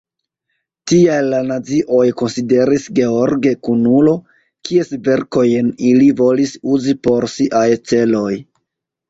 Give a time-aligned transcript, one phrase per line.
[0.91, 4.15] Tial la nazioj konsideris George kunulo,
[4.71, 8.35] kies verkojn ili volis uzi por siaj celoj.